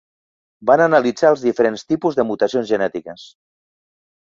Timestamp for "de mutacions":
2.21-2.73